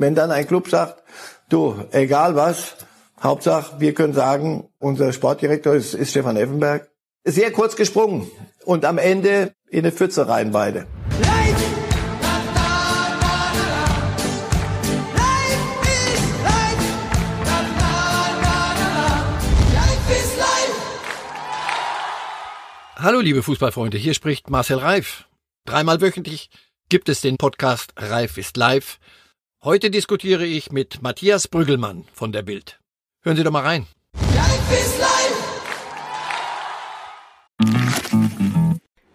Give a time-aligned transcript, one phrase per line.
[0.00, 1.02] Wenn dann ein Club sagt,
[1.50, 2.76] du, egal was,
[3.22, 6.88] Hauptsache, wir können sagen, unser Sportdirektor ist, ist Stefan Effenberg,
[7.22, 8.30] sehr kurz gesprungen
[8.64, 10.86] und am Ende in eine Pfütze reinweide.
[22.96, 25.26] Hallo liebe Fußballfreunde, hier spricht Marcel Reif.
[25.66, 26.48] Dreimal wöchentlich
[26.88, 28.98] gibt es den Podcast Reif ist live.
[29.62, 32.80] Heute diskutiere ich mit Matthias Brüggelmann von der Bild.
[33.22, 33.86] Hören Sie doch mal rein.
[34.14, 35.36] Reif ist live!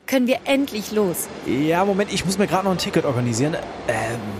[0.06, 1.30] Können wir endlich los?
[1.48, 3.56] Ja, Moment, ich muss mir gerade noch ein Ticket organisieren.
[3.56, 3.96] Äh,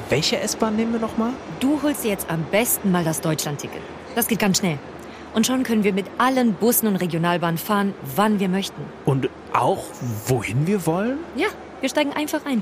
[0.10, 1.34] welche S-Bahn nehmen wir nochmal?
[1.60, 3.82] Du holst dir jetzt am besten mal das Deutschland-Ticket.
[4.14, 4.78] Das geht ganz schnell.
[5.34, 8.84] Und schon können wir mit allen Bussen und Regionalbahnen fahren, wann wir möchten.
[9.06, 9.84] Und auch
[10.28, 11.18] wohin wir wollen?
[11.36, 11.48] Ja,
[11.82, 12.62] wir steigen einfach ein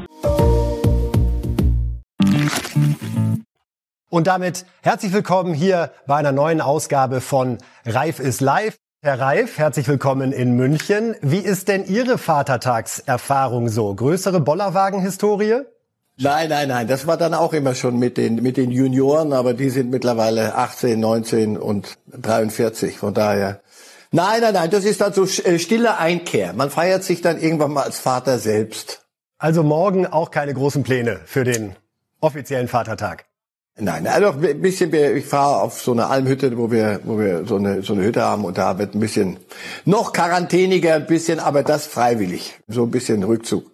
[4.11, 8.75] Und damit herzlich willkommen hier bei einer neuen Ausgabe von Reif ist live.
[9.01, 11.15] Herr Reif, herzlich willkommen in München.
[11.21, 13.95] Wie ist denn Ihre Vatertagserfahrung so?
[13.95, 15.61] Größere Bollerwagen-Historie?
[16.17, 16.87] Nein, nein, nein.
[16.89, 20.55] Das war dann auch immer schon mit den, mit den Junioren, aber die sind mittlerweile
[20.55, 22.97] 18, 19 und 43.
[22.97, 23.61] Von daher
[24.11, 26.51] Nein, nein, nein, das ist dann so äh, stille Einkehr.
[26.51, 29.05] Man feiert sich dann irgendwann mal als Vater selbst.
[29.37, 31.77] Also morgen auch keine großen Pläne für den
[32.19, 33.30] offiziellen Vatertag.
[33.77, 37.55] Nein, also ein bisschen, ich fahre auf so eine Almhütte, wo wir, wo wir so
[37.55, 39.37] eine, so eine Hütte haben und da wird ein bisschen
[39.85, 42.59] noch quarantäniger, ein bisschen, aber das freiwillig.
[42.67, 43.71] So ein bisschen Rückzug.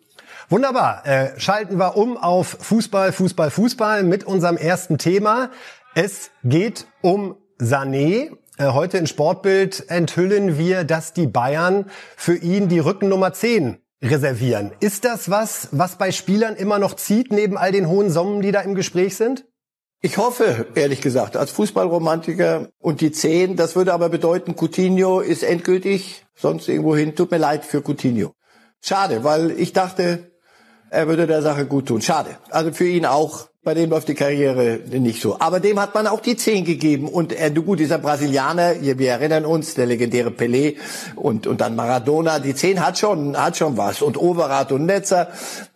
[0.49, 1.05] Wunderbar.
[1.05, 5.49] Äh, schalten wir um auf Fußball, Fußball, Fußball mit unserem ersten Thema.
[5.93, 8.31] Es geht um Sané.
[8.57, 14.71] Äh, heute in Sportbild enthüllen wir, dass die Bayern für ihn die Rückennummer 10 reservieren.
[14.79, 18.51] Ist das was, was bei Spielern immer noch zieht, neben all den hohen Summen, die
[18.51, 19.43] da im Gespräch sind?
[20.01, 25.43] Ich hoffe, ehrlich gesagt, als Fußballromantiker und die 10, das würde aber bedeuten, Coutinho ist
[25.43, 27.15] endgültig, sonst irgendwo hin.
[27.15, 28.33] Tut mir leid für Coutinho.
[28.79, 30.31] Schade, weil ich dachte,
[30.91, 32.01] er würde der Sache gut tun.
[32.01, 32.37] Schade.
[32.51, 35.41] Also für ihn auch bei dem läuft die Karriere nicht so.
[35.41, 37.09] Aber dem hat man auch die Zehn gegeben.
[37.09, 40.77] Und er, du gut, dieser Brasilianer, wir erinnern uns, der legendäre Pelé
[41.17, 44.01] und, und dann Maradona, die Zehn hat schon, hat schon was.
[44.01, 45.27] Und Overath und Netzer,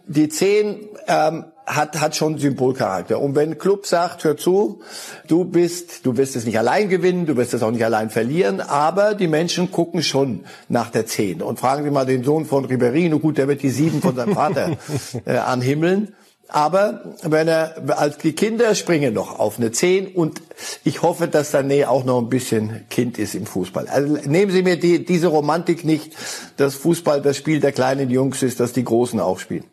[0.08, 3.20] die Zehn, ähm, hat, hat schon Symbolcharakter.
[3.20, 4.82] Und wenn ein Club sagt, hör zu,
[5.28, 8.62] du bist, du wirst es nicht allein gewinnen, du wirst es auch nicht allein verlieren,
[8.62, 11.42] aber die Menschen gucken schon nach der Zehn.
[11.42, 14.36] Und fragen Sie mal den Sohn von Riberino, gut, der wird die Sieben von seinem
[14.36, 14.78] Vater
[15.26, 16.16] äh, anhimmeln.
[16.54, 20.42] Aber wenn er, als die Kinder springen noch auf eine Zehn und
[20.84, 23.88] ich hoffe, dass Sané auch noch ein bisschen Kind ist im Fußball.
[23.88, 26.14] Also nehmen Sie mir die, diese Romantik nicht,
[26.58, 29.64] dass Fußball das Spiel der kleinen Jungs ist, dass die Großen auch spielen.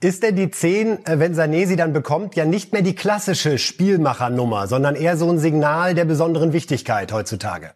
[0.00, 3.58] Ist denn die 10, äh, wenn Sané sie dann bekommt, ja nicht mehr die klassische
[3.58, 7.72] Spielmachernummer, sondern eher so ein Signal der besonderen Wichtigkeit heutzutage?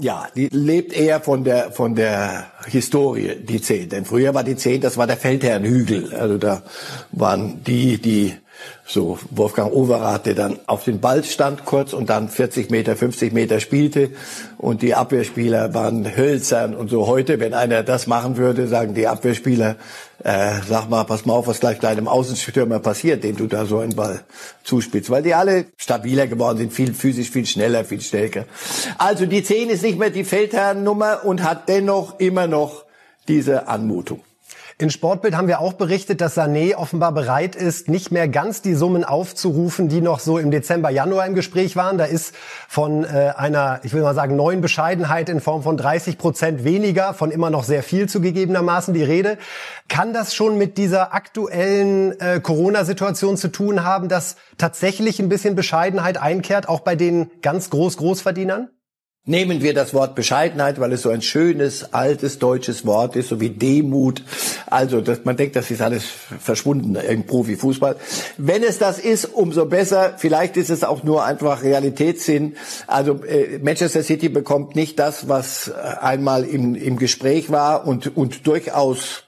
[0.00, 3.88] Ja, die lebt eher von der von der Historie, die zehn.
[3.88, 6.14] Denn früher war die zehn, das war der Feldherrnhügel.
[6.14, 6.62] Also da
[7.10, 8.36] waren die, die
[8.86, 13.32] so Wolfgang Overath, der dann auf den Ball stand kurz und dann 40 Meter, 50
[13.32, 14.10] Meter spielte
[14.56, 17.06] und die Abwehrspieler waren hölzern und so.
[17.06, 19.76] Heute, wenn einer das machen würde, sagen die Abwehrspieler,
[20.24, 23.78] äh, sag mal, pass mal auf, was gleich deinem Außenstürmer passiert, den du da so
[23.78, 24.20] einen Ball
[24.64, 28.44] zuspielst, weil die alle stabiler geworden sind, viel physisch, viel schneller, viel stärker.
[28.96, 32.84] Also die 10 ist nicht mehr die Feldherrnnummer und hat dennoch immer noch
[33.28, 34.22] diese Anmutung.
[34.80, 38.74] In Sportbild haben wir auch berichtet, dass Sané offenbar bereit ist, nicht mehr ganz die
[38.74, 41.98] Summen aufzurufen, die noch so im Dezember, Januar im Gespräch waren.
[41.98, 42.32] Da ist
[42.68, 47.12] von äh, einer, ich will mal sagen, neuen Bescheidenheit in Form von 30 Prozent weniger,
[47.12, 49.38] von immer noch sehr viel zugegebenermaßen die Rede.
[49.88, 55.56] Kann das schon mit dieser aktuellen äh, Corona-Situation zu tun haben, dass tatsächlich ein bisschen
[55.56, 58.68] Bescheidenheit einkehrt, auch bei den ganz Groß-Großverdienern?
[59.28, 63.40] Nehmen wir das Wort Bescheidenheit, weil es so ein schönes, altes deutsches Wort ist, so
[63.42, 64.22] wie Demut.
[64.64, 66.04] Also, dass man denkt, das ist alles
[66.40, 67.96] verschwunden im Profifußball.
[68.38, 70.14] Wenn es das ist, umso besser.
[70.16, 72.56] Vielleicht ist es auch nur einfach Realitätssinn.
[72.86, 78.16] Also, äh, Manchester City bekommt nicht das, was äh, einmal im, im Gespräch war und,
[78.16, 79.24] und durchaus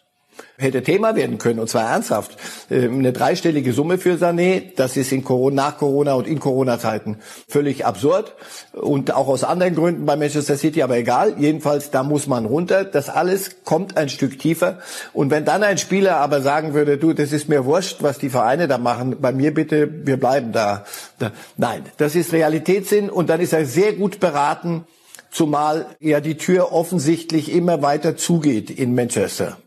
[0.60, 2.36] hätte Thema werden können, und zwar ernsthaft.
[2.70, 7.16] Ähm, eine dreistellige Summe für Sané, das ist in Corona, nach Corona und in Corona-Zeiten
[7.48, 8.34] völlig absurd.
[8.72, 11.34] Und auch aus anderen Gründen bei Manchester City, aber egal.
[11.38, 12.84] Jedenfalls, da muss man runter.
[12.84, 14.78] Das alles kommt ein Stück tiefer.
[15.12, 18.30] Und wenn dann ein Spieler aber sagen würde, du, das ist mir wurscht, was die
[18.30, 20.84] Vereine da machen, bei mir bitte, wir bleiben da.
[21.18, 21.32] da.
[21.56, 24.84] Nein, das ist Realitätssinn und dann ist er sehr gut beraten,
[25.30, 29.58] zumal ja die Tür offensichtlich immer weiter zugeht in Manchester,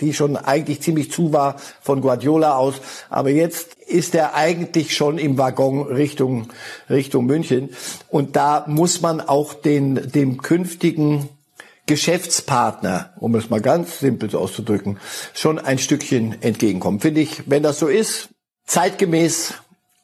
[0.00, 2.76] die schon eigentlich ziemlich zu war von Guardiola aus,
[3.08, 6.48] aber jetzt ist er eigentlich schon im Waggon Richtung
[6.90, 7.70] Richtung München
[8.08, 11.28] und da muss man auch den dem künftigen
[11.86, 14.98] Geschäftspartner, um es mal ganz simpel auszudrücken,
[15.34, 17.00] schon ein Stückchen entgegenkommen.
[17.00, 18.28] Finde ich, wenn das so ist,
[18.66, 19.54] zeitgemäß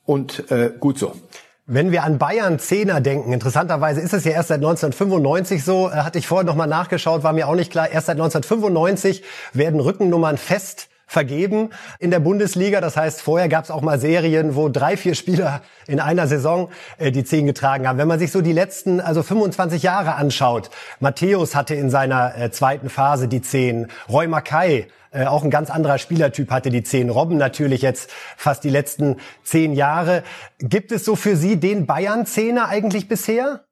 [0.04, 1.14] und äh, gut so.
[1.70, 5.96] Wenn wir an Bayern Zehner denken, interessanterweise ist es ja erst seit 1995 so, äh,
[5.96, 9.22] hatte ich vorher nochmal nachgeschaut, war mir auch nicht klar, erst seit 1995
[9.52, 12.80] werden Rückennummern fest vergeben in der Bundesliga.
[12.80, 16.68] Das heißt, vorher gab es auch mal Serien, wo drei, vier Spieler in einer Saison
[16.98, 17.98] äh, die Zehn getragen haben.
[17.98, 20.70] Wenn man sich so die letzten, also 25 Jahre anschaut,
[21.00, 25.70] Matthäus hatte in seiner äh, zweiten Phase die Zehn, Roy Mackay äh, auch ein ganz
[25.70, 27.08] anderer Spielertyp hatte die zehn.
[27.08, 30.22] Robben natürlich jetzt fast die letzten zehn Jahre.
[30.58, 33.64] Gibt es so für Sie den Bayern-Zehner eigentlich bisher?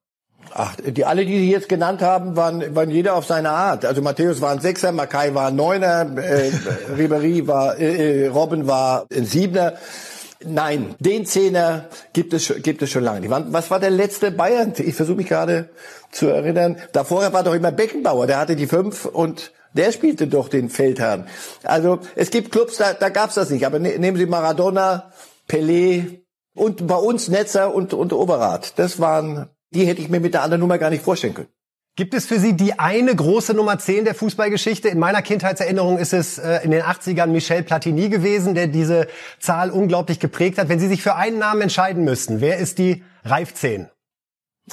[0.52, 3.84] Ach, die alle, die Sie jetzt genannt haben, waren, waren jeder auf seine Art.
[3.84, 6.50] Also Matthäus war ein Sechser, Makai war ein Neuner, äh,
[6.96, 9.74] Ribery war, äh, äh, Robben war ein Siebner.
[10.44, 13.30] Nein, den Zehner gibt es, gibt es schon lange nicht.
[13.30, 14.72] Was war der letzte Bayern?
[14.76, 15.70] Ich versuche mich gerade
[16.12, 16.76] zu erinnern.
[16.92, 21.26] Davor war doch immer Beckenbauer, der hatte die fünf und der spielte doch den Feldherrn.
[21.62, 23.66] Also es gibt Clubs, da, da gab's das nicht.
[23.66, 25.10] Aber ne, nehmen Sie Maradona,
[25.48, 26.20] Pelé
[26.54, 28.78] und bei uns Netzer und, und Oberrat.
[28.78, 31.48] Das waren, die hätte ich mir mit der anderen Nummer gar nicht vorstellen können.
[31.96, 34.88] Gibt es für Sie die eine große Nummer 10 der Fußballgeschichte?
[34.88, 39.08] In meiner Kindheitserinnerung ist es äh, in den 80ern Michel Platini gewesen, der diese
[39.40, 40.68] Zahl unglaublich geprägt hat.
[40.68, 43.88] Wenn Sie sich für einen Namen entscheiden müssten, wer ist die Reif 10?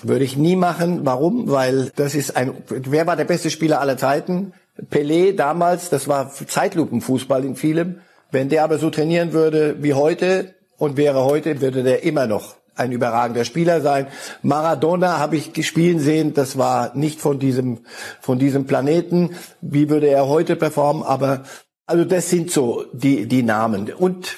[0.01, 1.05] Würde ich nie machen.
[1.05, 1.49] Warum?
[1.49, 4.51] Weil das ist ein, wer war der beste Spieler aller Zeiten?
[4.91, 8.01] Pelé damals, das war Zeitlupenfußball in vielem.
[8.31, 12.57] Wenn der aber so trainieren würde wie heute und wäre heute, würde der immer noch
[12.75, 14.07] ein überragender Spieler sein.
[14.41, 17.79] Maradona habe ich spielen sehen, das war nicht von diesem,
[18.21, 19.35] von diesem Planeten.
[19.61, 21.03] Wie würde er heute performen?
[21.03, 21.43] Aber,
[21.85, 23.91] also das sind so die, die Namen.
[23.93, 24.37] Und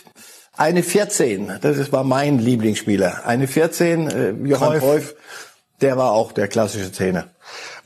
[0.58, 3.26] eine 14, das war mein Lieblingsspieler.
[3.26, 4.82] Eine 14, äh, Johann Cruyff.
[4.82, 5.16] Cruyff,
[5.82, 7.30] der war auch der klassische Zehner.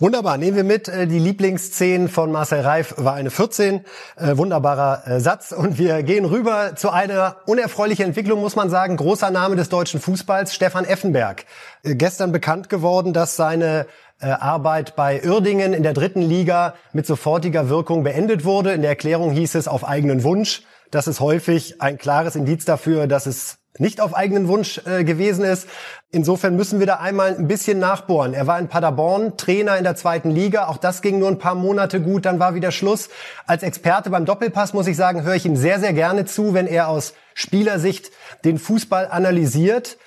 [0.02, 0.88] Wunderbar, nehmen wir mit.
[0.88, 3.84] Äh, die Lieblingsszene von Marcel Reif war eine 14.
[4.16, 5.52] Äh, wunderbarer äh, Satz.
[5.52, 8.96] Und wir gehen rüber zu einer unerfreulichen Entwicklung, muss man sagen.
[8.96, 11.44] Großer Name des deutschen Fußballs, Stefan Effenberg.
[11.84, 13.88] Gestern bekannt geworden, dass seine
[14.22, 18.74] Arbeit bei Uerdingen in der dritten Liga mit sofortiger Wirkung beendet wurde.
[18.74, 20.64] In der Erklärung hieß es auf eigenen Wunsch.
[20.92, 25.46] Das ist häufig ein klares Indiz dafür, dass es nicht auf eigenen Wunsch äh, gewesen
[25.46, 25.68] ist.
[26.12, 28.34] Insofern müssen wir da einmal ein bisschen nachbohren.
[28.34, 30.68] Er war in Paderborn Trainer in der zweiten Liga.
[30.68, 33.10] Auch das ging nur ein paar Monate gut, dann war wieder Schluss.
[33.46, 36.68] Als Experte beim Doppelpass muss ich sagen, höre ich ihm sehr, sehr gerne zu, wenn
[36.68, 38.12] er aus Spielersicht
[38.44, 39.98] den Fußball analysiert.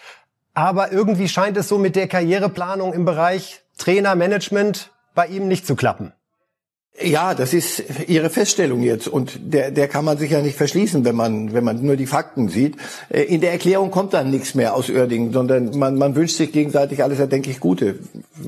[0.55, 5.67] Aber irgendwie scheint es so mit der Karriereplanung im Bereich Trainer, Management bei ihm nicht
[5.67, 6.13] zu klappen.
[7.01, 11.07] Ja, das ist Ihre Feststellung jetzt und der, der kann man sich ja nicht verschließen,
[11.07, 12.77] wenn man, wenn man nur die Fakten sieht.
[13.09, 16.53] Äh, in der Erklärung kommt dann nichts mehr aus Oerdingen, sondern man, man wünscht sich
[16.53, 17.99] gegenseitig alles, ja, denke ich, Gute.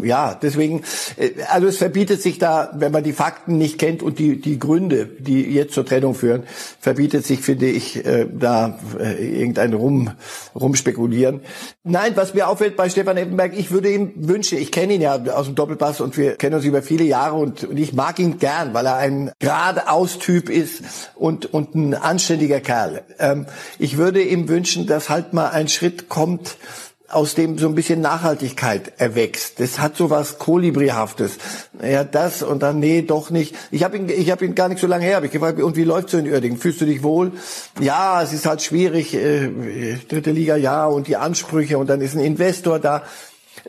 [0.02, 0.82] Ja, deswegen,
[1.16, 4.58] äh, also es verbietet sich da, wenn man die Fakten nicht kennt und die, die
[4.58, 6.42] Gründe, die jetzt zur Trennung führen,
[6.80, 8.78] verbietet sich, finde ich, äh, da
[9.18, 10.10] irgendein Rum,
[10.54, 11.40] rumspekulieren.
[11.82, 15.16] Nein, was mir auffällt bei Stefan Effenberg, ich würde ihm wünschen, ich kenne ihn ja
[15.32, 18.33] aus dem Doppelpass und wir kennen uns über viele Jahre und, und ich mag ihn
[18.38, 20.82] gern, weil er ein geradeaus Typ ist
[21.14, 23.02] und, und ein anständiger Kerl.
[23.18, 23.46] Ähm,
[23.78, 26.56] ich würde ihm wünschen, dass halt mal ein Schritt kommt,
[27.08, 29.60] aus dem so ein bisschen Nachhaltigkeit erwächst.
[29.60, 31.38] Das hat so was Kolibrihaftes.
[31.80, 33.54] Ja, das und dann, nee, doch nicht.
[33.70, 35.76] Ich habe ihn, ich habe ihn gar nicht so lange her, habe ich gefragt, und
[35.76, 36.58] wie läuft's so in Uerdingen?
[36.58, 37.32] Fühlst du dich wohl?
[37.80, 42.14] Ja, es ist halt schwierig, äh, dritte Liga, ja, und die Ansprüche und dann ist
[42.14, 43.02] ein Investor da.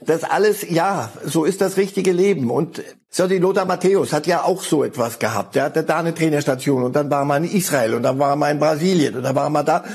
[0.01, 2.50] Das alles, ja, so ist das richtige Leben.
[2.50, 2.84] Und
[3.17, 5.55] so die Lothar Matthäus hat ja auch so etwas gehabt.
[5.55, 8.31] Der hatte da eine Trainerstation und dann war er mal in Israel und dann war
[8.31, 9.86] er mal in Brasilien und dann war er mal da.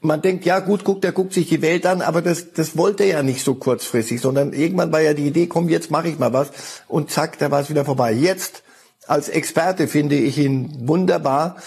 [0.00, 3.04] Man denkt, ja gut, guckt, der guckt sich die Welt an, aber das, das wollte
[3.04, 6.18] er ja nicht so kurzfristig, sondern irgendwann war ja die Idee, komm, jetzt mache ich
[6.18, 6.50] mal was
[6.88, 8.10] und zack, da war es wieder vorbei.
[8.12, 8.64] Jetzt
[9.06, 11.58] als Experte finde ich ihn wunderbar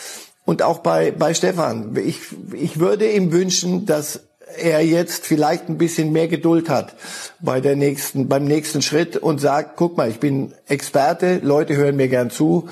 [0.43, 1.95] und auch bei, bei Stefan.
[1.95, 2.19] Ich,
[2.51, 6.95] ich würde ihm wünschen, dass er jetzt vielleicht ein bisschen mehr Geduld hat
[7.39, 11.95] bei der nächsten, beim nächsten Schritt und sagt, guck mal, ich bin Experte, Leute hören
[11.95, 12.69] mir gern zu,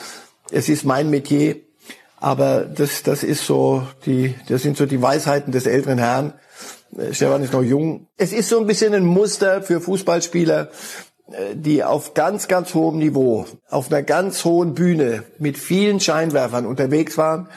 [0.51, 1.57] es ist mein Metier
[2.19, 6.33] Aber das, das ist so die, das sind so die Weisheiten des älteren Herrn.
[6.97, 8.07] Äh, Stefan ist noch jung.
[8.17, 10.69] Es ist so ein bisschen ein Muster für Fußballspieler,
[11.31, 16.65] äh, die auf ganz, ganz hohem Niveau, auf einer ganz hohen Bühne mit vielen Scheinwerfern
[16.65, 17.49] unterwegs waren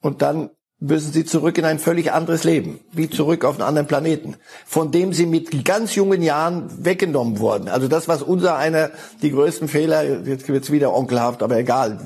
[0.00, 0.50] und dann
[0.80, 4.92] müssen sie zurück in ein völlig anderes Leben, wie zurück auf einen anderen Planeten, von
[4.92, 7.68] dem sie mit ganz jungen Jahren weggenommen wurden.
[7.68, 11.98] Also das, was unser einer die größten Fehler, jetzt wird's wieder onkelhaft, aber egal.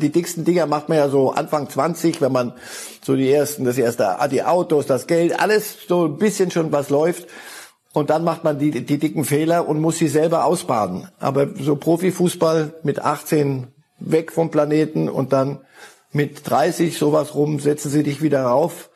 [0.00, 2.54] Die dicksten Dinger macht man ja so Anfang 20, wenn man
[3.04, 6.90] so die ersten, das erste, die Autos, das Geld, alles so ein bisschen schon was
[6.90, 7.28] läuft.
[7.92, 11.08] Und dann macht man die, die dicken Fehler und muss sie selber ausbaden.
[11.20, 13.68] Aber so Profifußball mit 18
[14.00, 15.60] weg vom Planeten und dann
[16.12, 18.90] mit 30 sowas rum, setzen sie dich wieder rauf.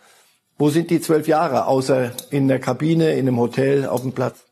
[0.59, 4.45] Wo sind die zwölf Jahre, außer in der Kabine, in einem Hotel, auf dem Platz?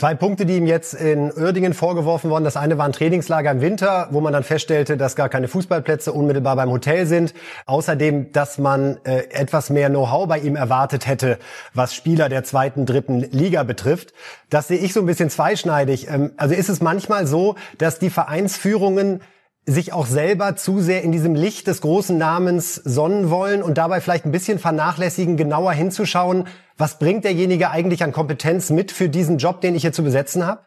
[0.00, 2.44] Zwei Punkte, die ihm jetzt in Uerdingen vorgeworfen wurden.
[2.44, 6.14] Das eine war ein Trainingslager im Winter, wo man dann feststellte, dass gar keine Fußballplätze
[6.14, 7.34] unmittelbar beim Hotel sind.
[7.66, 11.38] Außerdem, dass man äh, etwas mehr Know-how bei ihm erwartet hätte,
[11.74, 14.14] was Spieler der zweiten, dritten Liga betrifft.
[14.48, 16.08] Das sehe ich so ein bisschen zweischneidig.
[16.08, 19.20] Ähm, also ist es manchmal so, dass die Vereinsführungen
[19.66, 24.00] sich auch selber zu sehr in diesem Licht des großen Namens sonnen wollen und dabei
[24.00, 29.38] vielleicht ein bisschen vernachlässigen, genauer hinzuschauen, was bringt derjenige eigentlich an Kompetenz mit für diesen
[29.38, 30.62] Job, den ich hier zu besetzen habe?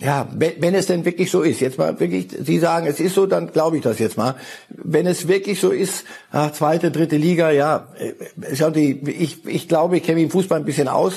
[0.00, 3.16] Ja, wenn, wenn es denn wirklich so ist, jetzt mal wirklich, Sie sagen, es ist
[3.16, 4.36] so, dann glaube ich das jetzt mal.
[4.68, 10.04] Wenn es wirklich so ist, ach, zweite, dritte Liga, ja, äh, ich, ich glaube, ich
[10.04, 11.14] kenne mich im Fußball ein bisschen aus,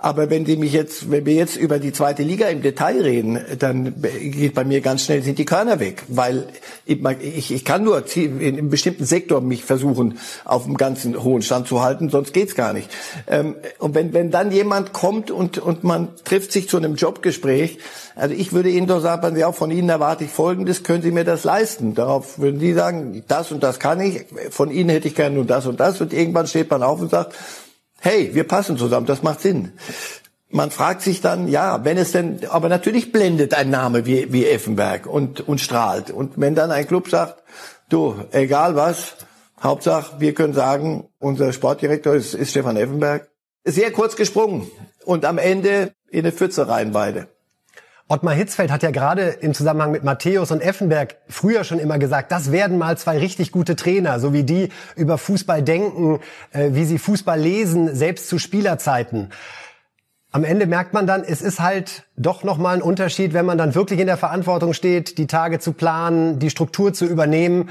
[0.00, 3.38] aber wenn Sie mich jetzt, wenn wir jetzt über die zweite Liga im Detail reden,
[3.60, 6.48] dann geht bei mir ganz schnell sind die Körner weg, weil
[6.86, 11.68] ich, ich kann nur in einem bestimmten Sektor mich versuchen, auf einem ganzen hohen Stand
[11.68, 12.90] zu halten, sonst geht's gar nicht.
[13.28, 17.78] Ähm, und wenn, wenn dann jemand kommt und, und man trifft sich zu einem Jobgespräch,
[18.16, 21.24] also ich würde Ihnen doch sagen, ja, von Ihnen erwarte ich Folgendes, können Sie mir
[21.24, 21.94] das leisten?
[21.94, 25.44] Darauf würden Sie sagen, das und das kann ich, von Ihnen hätte ich gerne nur
[25.44, 26.00] das und das.
[26.00, 27.34] Und irgendwann steht man auf und sagt,
[28.00, 29.72] hey, wir passen zusammen, das macht Sinn.
[30.50, 34.46] Man fragt sich dann, ja, wenn es denn, aber natürlich blendet ein Name wie, wie
[34.46, 36.12] Effenberg und, und strahlt.
[36.12, 37.42] Und wenn dann ein Club sagt,
[37.88, 39.16] du, egal was,
[39.60, 43.28] Hauptsache, wir können sagen, unser Sportdirektor ist, ist Stefan Effenberg.
[43.64, 44.70] Sehr kurz gesprungen
[45.04, 47.28] und am Ende in eine Pfütze rein beide.
[48.06, 52.30] Ottmar Hitzfeld hat ja gerade im Zusammenhang mit Matthäus und Effenberg früher schon immer gesagt,
[52.32, 56.20] das werden mal zwei richtig gute Trainer, so wie die über Fußball denken,
[56.52, 59.30] äh, wie sie Fußball lesen, selbst zu Spielerzeiten.
[60.32, 63.74] Am Ende merkt man dann, es ist halt doch nochmal ein Unterschied, wenn man dann
[63.74, 67.70] wirklich in der Verantwortung steht, die Tage zu planen, die Struktur zu übernehmen.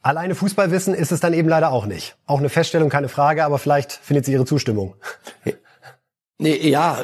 [0.00, 2.16] Alleine Fußballwissen ist es dann eben leider auch nicht.
[2.26, 4.94] Auch eine Feststellung, keine Frage, aber vielleicht findet sie ihre Zustimmung.
[6.36, 6.98] Nee, ja,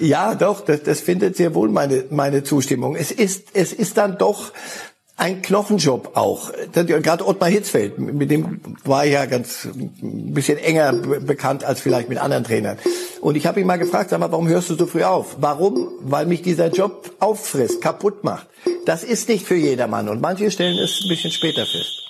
[0.00, 2.96] ja, doch, das, das findet sehr wohl meine, meine Zustimmung.
[2.96, 4.52] Es ist, es ist dann doch
[5.16, 6.50] ein Knochenjob auch.
[6.72, 12.08] Gerade Ottmar Hitzfeld, mit dem war ich ja ganz ein bisschen enger bekannt als vielleicht
[12.08, 12.78] mit anderen Trainern.
[13.20, 15.36] Und ich habe ihn mal gefragt, sag mal, warum hörst du so früh auf?
[15.40, 15.88] Warum?
[16.00, 18.48] Weil mich dieser Job auffrisst, kaputt macht.
[18.86, 22.03] Das ist nicht für jedermann und manche stellen es ein bisschen später fest.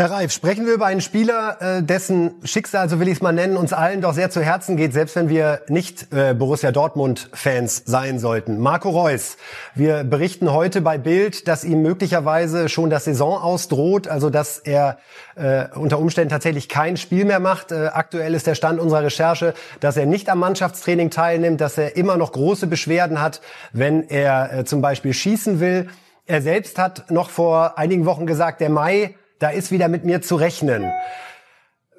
[0.00, 3.34] Herr Reif, sprechen wir über einen Spieler, äh, dessen Schicksal, so will ich es mal
[3.34, 7.82] nennen, uns allen doch sehr zu Herzen geht, selbst wenn wir nicht äh, Borussia Dortmund-Fans
[7.84, 8.58] sein sollten.
[8.58, 9.36] Marco Reus.
[9.74, 14.96] Wir berichten heute bei Bild, dass ihm möglicherweise schon das Saison ausdroht, also dass er
[15.34, 17.70] äh, unter Umständen tatsächlich kein Spiel mehr macht.
[17.70, 21.98] Äh, aktuell ist der Stand unserer Recherche, dass er nicht am Mannschaftstraining teilnimmt, dass er
[21.98, 23.42] immer noch große Beschwerden hat,
[23.74, 25.90] wenn er äh, zum Beispiel schießen will.
[26.24, 30.22] Er selbst hat noch vor einigen Wochen gesagt, der Mai da ist wieder mit mir
[30.22, 30.92] zu rechnen.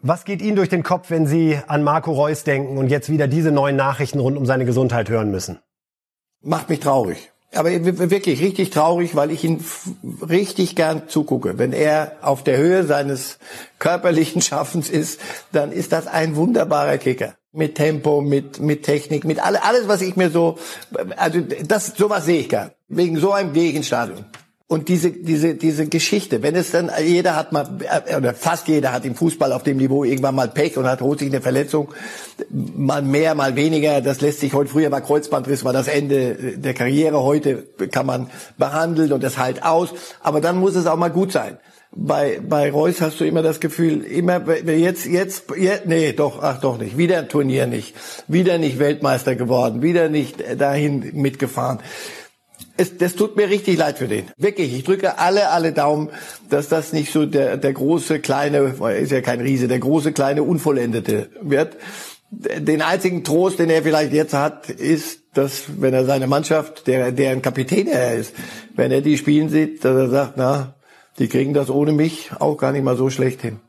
[0.02, 3.28] Was geht Ihnen durch den Kopf, wenn Sie an Marco Reus denken und jetzt wieder
[3.28, 5.60] diese neuen Nachrichten rund um seine Gesundheit hören müssen?
[6.42, 7.32] Macht mich traurig.
[7.54, 9.64] Aber wirklich richtig traurig, weil ich ihn
[10.28, 11.58] richtig gern zugucke.
[11.58, 13.40] Wenn er auf der Höhe seines
[13.78, 15.20] körperlichen Schaffens ist,
[15.52, 17.36] dann ist das ein wunderbarer Kicker.
[17.52, 20.58] Mit Tempo, mit, mit Technik, mit alle, alles, was ich mir so,
[21.18, 22.72] also das, sowas sehe ich gern.
[22.88, 24.24] Wegen so einem gehe ich ins Stadion.
[24.72, 27.68] Und diese, diese, diese Geschichte, wenn es dann, jeder hat mal,
[28.08, 31.02] äh, oder fast jeder hat im Fußball auf dem Niveau irgendwann mal Pech und hat,
[31.02, 31.94] holt sich eine Verletzung,
[32.50, 36.74] mal mehr, mal weniger, das lässt sich heute, früher war Kreuzbandriss, war das Ende der
[36.74, 39.90] Karriere, heute kann man behandeln und das halt aus,
[40.22, 41.58] aber dann muss es auch mal gut sein.
[41.94, 46.62] Bei, bei Reus hast du immer das Gefühl, immer, jetzt, jetzt, jetzt, nee, doch, ach
[46.62, 47.94] doch nicht, wieder ein Turnier nicht,
[48.30, 51.80] wieder nicht Weltmeister geworden, wieder nicht dahin mitgefahren
[52.78, 54.26] es, das tut mir richtig leid für den.
[54.38, 56.10] Wirklich, ich drücke alle, alle Daumen,
[56.50, 60.44] dass das nicht so der, der große, kleine, ist ja kein Riese, der große, kleine,
[60.44, 61.78] unvollendete wird.
[62.32, 67.12] Den einzigen Trost, den er vielleicht jetzt hat, ist, dass wenn er seine Mannschaft, der,
[67.12, 68.34] deren Kapitän er ist,
[68.76, 70.76] wenn er die spielen sieht, dass er sagt, na,
[71.20, 73.60] die kriegen das ohne mich auch gar nicht mal so schlecht hin.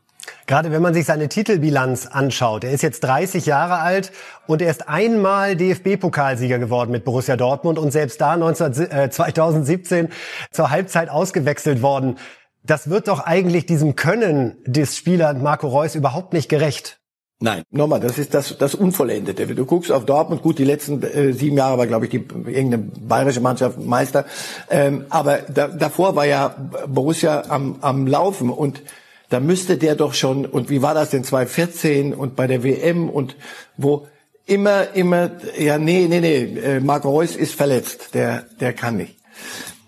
[0.46, 4.12] Gerade wenn man sich seine Titelbilanz anschaut, er ist jetzt 30 Jahre alt
[4.46, 10.08] und er ist einmal DFB-Pokalsieger geworden mit Borussia Dortmund und selbst da 19, äh, 2017
[10.50, 12.16] zur Halbzeit ausgewechselt worden.
[12.64, 16.98] Das wird doch eigentlich diesem Können des Spielers Marco Reus überhaupt nicht gerecht.
[17.42, 19.48] Nein, nochmal, das ist das, das Unvollendete.
[19.48, 22.78] Du guckst auf Dortmund, gut, die letzten äh, sieben Jahre war, glaube ich, die irgendeine
[22.78, 24.26] bayerische Mannschaft Meister.
[24.70, 26.54] Ähm, aber da, davor war ja
[26.86, 28.82] Borussia am, am Laufen und
[29.32, 33.08] da müsste der doch schon, und wie war das denn 2014 und bei der WM
[33.08, 33.36] und
[33.78, 34.06] wo
[34.44, 39.16] immer, immer, ja, nee, nee, nee, äh, Marco Reus ist verletzt, der, der kann nicht.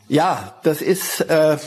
[0.08, 1.58] Ja, das ist, äh,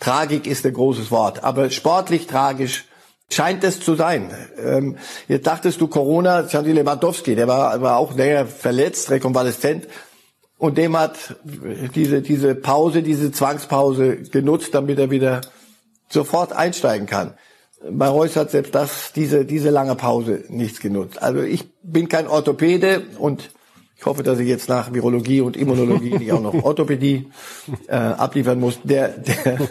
[0.00, 2.84] Tragik ist ein großes Wort, aber sportlich tragisch
[3.30, 4.30] scheint es zu sein.
[4.62, 9.86] Ähm, jetzt dachtest du Corona, Sandy Lewandowski, der war, war auch länger verletzt, rekonvaleszent.
[10.58, 11.36] Und dem hat
[11.94, 15.40] diese, diese Pause, diese Zwangspause genutzt, damit er wieder
[16.12, 17.34] sofort einsteigen kann.
[17.90, 21.20] Bei Reus hat selbst das, diese, diese lange Pause nichts genutzt.
[21.20, 23.50] Also ich bin kein Orthopäde und
[23.96, 27.30] ich hoffe, dass ich jetzt nach Virologie und Immunologie nicht auch noch Orthopädie
[27.88, 28.78] äh, abliefern muss.
[28.84, 29.68] Der, der,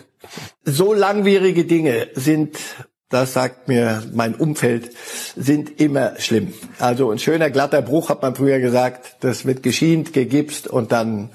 [0.63, 2.57] so langwierige Dinge sind
[3.11, 4.91] das sagt mir mein Umfeld,
[5.35, 6.53] sind immer schlimm.
[6.79, 11.29] Also ein schöner glatter Bruch, hat man früher gesagt, das wird geschient, gegipst und dann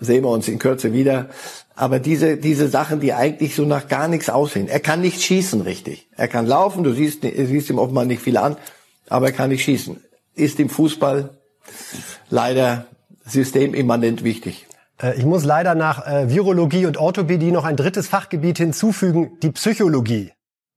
[0.00, 1.28] sehen wir uns in Kürze wieder.
[1.76, 4.66] Aber diese, diese Sachen, die eigentlich so nach gar nichts aussehen.
[4.66, 6.08] Er kann nicht schießen richtig.
[6.16, 8.56] Er kann laufen, du siehst, siehst ihm offenbar nicht viel an,
[9.08, 10.02] aber er kann nicht schießen.
[10.34, 11.30] Ist im Fußball
[12.30, 12.86] leider
[13.26, 14.66] systemimmanent wichtig.
[15.02, 19.50] Äh, ich muss leider nach äh, Virologie und Orthopädie noch ein drittes Fachgebiet hinzufügen, die
[19.50, 20.32] Psychologie.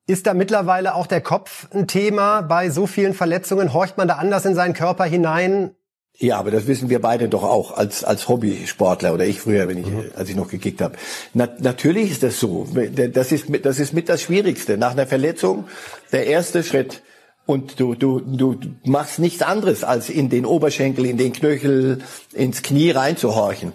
[0.05, 3.73] Ist da mittlerweile auch der Kopf ein Thema bei so vielen Verletzungen?
[3.73, 5.75] Horcht man da anders in seinen Körper hinein?
[6.21, 9.77] Ja, aber das wissen wir beide doch auch als als Hobbysportler oder ich früher, wenn
[9.77, 10.11] ich mhm.
[10.15, 10.97] als ich noch gekickt habe.
[11.33, 12.67] Na, natürlich ist das so.
[13.13, 15.65] Das ist das ist mit das Schwierigste nach einer Verletzung.
[16.11, 17.01] Der erste Schritt
[17.45, 21.99] und du du du machst nichts anderes als in den Oberschenkel, in den Knöchel,
[22.33, 23.71] ins Knie reinzuhorchen.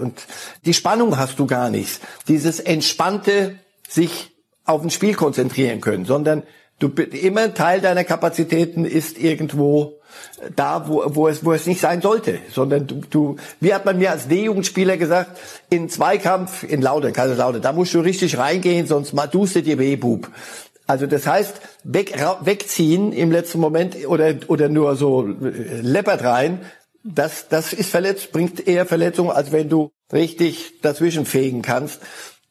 [0.00, 0.26] Und
[0.64, 2.00] die Spannung hast du gar nicht.
[2.28, 3.56] Dieses entspannte
[3.86, 4.30] sich
[4.64, 6.44] auf ein Spiel konzentrieren können, sondern
[6.78, 10.00] du immer ein Teil deiner Kapazitäten ist irgendwo
[10.56, 13.98] da, wo, wo, es, wo es nicht sein sollte, sondern du, du wie hat man
[13.98, 15.38] mir als D-Jugendspieler gesagt,
[15.70, 19.96] in Zweikampf in Laude, Kaiserslautern, da musst du richtig reingehen, sonst tust du dir weh,
[19.96, 20.30] Bub.
[20.86, 26.60] Also das heißt, weg, wegziehen im letzten Moment oder, oder nur so äh, leppert rein,
[27.02, 32.00] das, das ist verletzt, bringt eher Verletzung, als wenn du richtig dazwischen fegen kannst.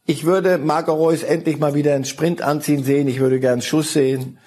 [0.06, 3.08] Ich würde Marco Reus endlich mal wieder einen Sprint anziehen sehen.
[3.08, 4.38] Ich würde gern Schuss sehen.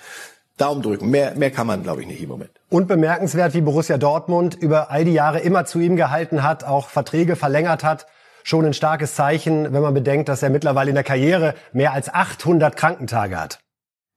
[0.58, 1.10] Daumen drücken.
[1.10, 2.50] Mehr, mehr kann man, glaube ich, nicht im Moment.
[2.68, 6.88] Und bemerkenswert, wie Borussia Dortmund über all die Jahre immer zu ihm gehalten hat, auch
[6.88, 8.06] Verträge verlängert hat.
[8.42, 12.12] Schon ein starkes Zeichen, wenn man bedenkt, dass er mittlerweile in der Karriere mehr als
[12.12, 13.58] 800 Krankentage hat.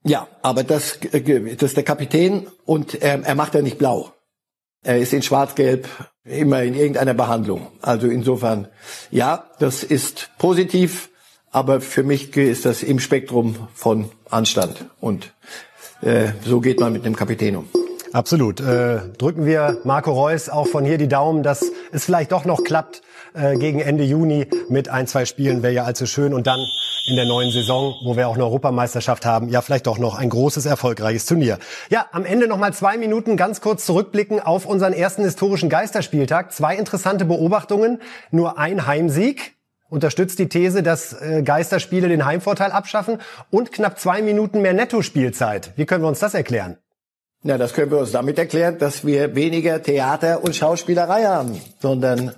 [0.04, 4.14] Ja, aber das, äh, das ist der Kapitän und er, er macht ja nicht blau.
[4.84, 5.88] Er ist in Schwarz-Gelb
[6.24, 7.68] immer in irgendeiner Behandlung.
[7.82, 8.68] Also insofern,
[9.10, 11.10] ja, das ist positiv.
[11.52, 14.86] Aber für mich ist das im Spektrum von Anstand.
[15.00, 15.34] Und
[16.02, 17.68] äh, so geht man mit einem Kapitän um.
[18.14, 18.60] Absolut.
[18.60, 22.64] Äh, drücken wir Marco Reus auch von hier die Daumen, dass es vielleicht doch noch
[22.64, 23.02] klappt
[23.34, 26.34] äh, gegen Ende Juni mit ein, zwei Spielen, wäre ja allzu schön.
[26.34, 26.60] Und dann
[27.08, 30.30] in der neuen Saison, wo wir auch eine Europameisterschaft haben, ja vielleicht doch noch ein
[30.30, 31.58] großes, erfolgreiches Turnier.
[31.90, 36.52] Ja, am Ende noch mal zwei Minuten ganz kurz zurückblicken auf unseren ersten historischen Geisterspieltag.
[36.52, 38.02] Zwei interessante Beobachtungen.
[38.32, 39.59] Nur ein Heimsieg
[39.90, 45.74] unterstützt die These, dass äh, Geisterspiele den Heimvorteil abschaffen und knapp zwei Minuten mehr Nettospielzeit.
[45.76, 46.78] Wie können wir uns das erklären?
[47.44, 52.34] Ja, das können wir uns damit erklären, dass wir weniger Theater und Schauspielerei haben, sondern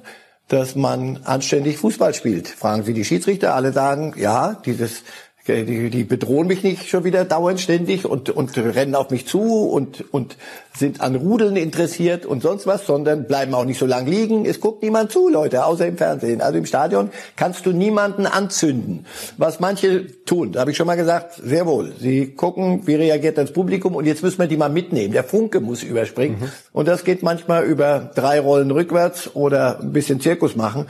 [0.47, 2.47] dass man anständig Fußball spielt.
[2.47, 5.03] Fragen Sie die Schiedsrichter, alle sagen, ja, dieses
[5.47, 9.69] die, die bedrohen mich nicht schon wieder dauernd ständig und, und rennen auf mich zu
[9.69, 10.37] und, und
[10.77, 14.45] sind an Rudeln interessiert und sonst was, sondern bleiben auch nicht so lang liegen.
[14.45, 16.41] Es guckt niemand zu, Leute, außer im Fernsehen.
[16.41, 19.05] Also im Stadion kannst du niemanden anzünden.
[19.37, 21.93] Was manche tun, da habe ich schon mal gesagt, sehr wohl.
[21.99, 25.13] Sie gucken, wie reagiert das Publikum und jetzt müssen wir die mal mitnehmen.
[25.13, 26.39] Der Funke muss überspringen.
[26.39, 26.51] Mhm.
[26.71, 30.87] Und das geht manchmal über drei Rollen rückwärts oder ein bisschen Zirkus machen.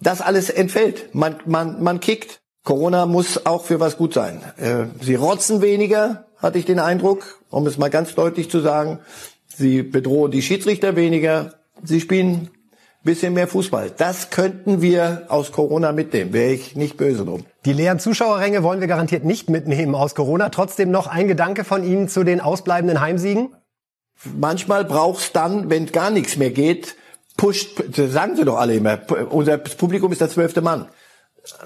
[0.00, 1.14] Das alles entfällt.
[1.14, 2.43] Man, man, man kickt.
[2.64, 4.42] Corona muss auch für was gut sein.
[4.56, 8.98] Äh, sie rotzen weniger, hatte ich den Eindruck, um es mal ganz deutlich zu sagen.
[9.46, 11.52] Sie bedrohen die Schiedsrichter weniger.
[11.82, 12.50] Sie spielen
[13.04, 13.92] bisschen mehr Fußball.
[13.94, 16.32] Das könnten wir aus Corona mitnehmen.
[16.32, 17.44] Wäre ich nicht böse drum.
[17.66, 20.48] Die leeren Zuschauerränge wollen wir garantiert nicht mitnehmen aus Corona.
[20.48, 23.54] Trotzdem noch ein Gedanke von Ihnen zu den ausbleibenden Heimsiegen?
[24.38, 26.96] Manchmal braucht's dann, wenn gar nichts mehr geht,
[27.36, 28.98] pusht, sagen Sie doch alle immer,
[29.28, 30.88] unser Publikum ist der zwölfte Mann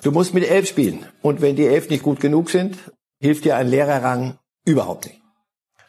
[0.03, 1.07] Du musst mit elf spielen.
[1.23, 2.77] Und wenn die elf nicht gut genug sind,
[3.21, 5.21] hilft dir ein Lehrerrang überhaupt nicht.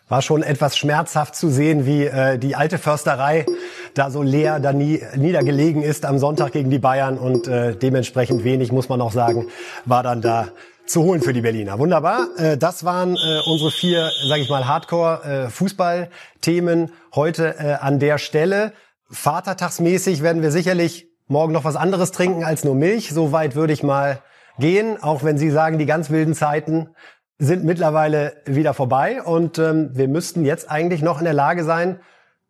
[0.07, 3.45] War schon etwas schmerzhaft zu sehen, wie äh, die alte Försterei
[3.93, 8.43] da so leer da nie, niedergelegen ist am Sonntag gegen die Bayern und äh, dementsprechend
[8.43, 9.45] wenig, muss man auch sagen,
[9.85, 10.47] war dann da
[10.87, 11.77] zu holen für die Berliner.
[11.77, 12.29] Wunderbar.
[12.37, 18.17] Äh, das waren äh, unsere vier, sage ich mal, Hardcore-Fußball-Themen äh, heute äh, an der
[18.17, 18.73] Stelle.
[19.11, 23.11] Vatertagsmäßig werden wir sicherlich morgen noch was anderes trinken als nur Milch.
[23.13, 24.21] Soweit würde ich mal
[24.57, 26.89] gehen, auch wenn Sie sagen, die ganz wilden Zeiten
[27.37, 32.01] sind mittlerweile wieder vorbei und ähm, wir müssten jetzt eigentlich noch in der Lage sein,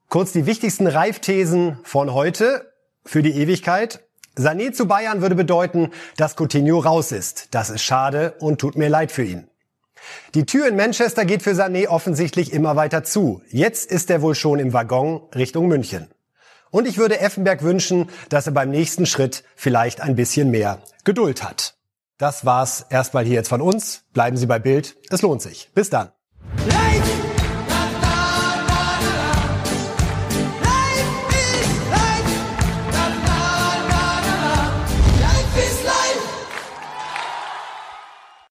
[0.08, 2.74] kurz die wichtigsten Reifthesen von heute
[3.06, 4.00] für die Ewigkeit.
[4.36, 7.54] Sané zu Bayern würde bedeuten, dass Coutinho raus ist.
[7.54, 9.48] Das ist schade und tut mir leid für ihn.
[10.34, 13.42] Die Tür in Manchester geht für Sané offensichtlich immer weiter zu.
[13.50, 16.08] Jetzt ist er wohl schon im Waggon Richtung München.
[16.72, 21.44] Und ich würde Effenberg wünschen, dass er beim nächsten Schritt vielleicht ein bisschen mehr Geduld
[21.44, 21.76] hat.
[22.18, 24.04] Das war's erstmal hier jetzt von uns.
[24.14, 24.98] Bleiben Sie bei Bild.
[25.10, 25.72] Es lohnt sich.
[25.74, 26.12] Bis dann.
[26.68, 27.29] Life!